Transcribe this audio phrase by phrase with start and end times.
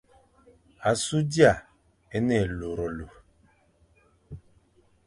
[0.89, 1.53] Asu d ia
[2.15, 3.11] e ne élurélur.